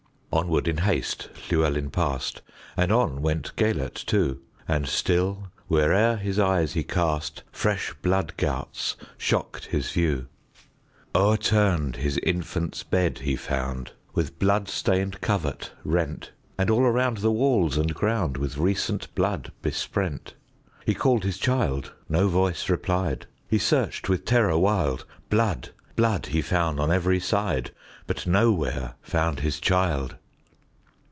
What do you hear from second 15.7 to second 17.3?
rent; And all around the